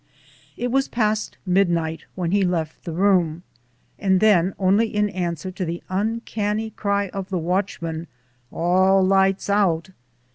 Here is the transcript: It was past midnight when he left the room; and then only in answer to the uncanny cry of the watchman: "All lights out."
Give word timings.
It 0.57 0.71
was 0.71 0.87
past 0.87 1.37
midnight 1.45 2.05
when 2.15 2.31
he 2.31 2.41
left 2.43 2.85
the 2.85 2.91
room; 2.91 3.43
and 3.99 4.19
then 4.19 4.55
only 4.57 4.87
in 4.87 5.11
answer 5.11 5.51
to 5.51 5.63
the 5.63 5.83
uncanny 5.89 6.71
cry 6.71 7.09
of 7.09 7.29
the 7.29 7.37
watchman: 7.37 8.07
"All 8.51 9.05
lights 9.05 9.47
out." 9.47 9.91